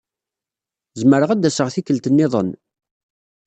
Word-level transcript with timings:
Zemreɣ 0.99 1.29
ad 1.31 1.47
aseɣ 1.49 1.67
tikelt-nniden? 1.73 2.49